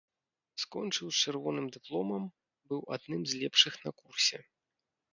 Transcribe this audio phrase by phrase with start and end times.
[0.63, 2.23] Скончыў з чырвоным дыпломам,
[2.73, 4.37] быў адным з лепшых на курсе.